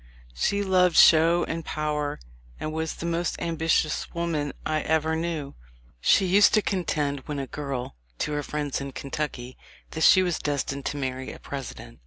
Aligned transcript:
She 0.33 0.63
loved 0.63 0.95
show 0.95 1.43
and 1.43 1.63
power, 1.63 2.19
and 2.59 2.73
was 2.73 2.95
the 2.95 3.05
most 3.05 3.37
ambi 3.37 3.67
tious 3.69 4.11
woman 4.15 4.51
I 4.65 4.81
ever 4.81 5.15
knew. 5.15 5.53
She 5.99 6.25
used 6.25 6.55
to 6.55 6.63
contend 6.63 7.19
when 7.27 7.37
a 7.37 7.45
girl, 7.45 7.93
to 8.17 8.31
her 8.31 8.41
friends 8.41 8.81
in 8.81 8.93
Kentucky, 8.93 9.59
that 9.91 10.01
she 10.01 10.23
was 10.23 10.39
destined 10.39 10.85
to 10.87 10.97
marry 10.97 11.31
a 11.31 11.37
President. 11.37 11.99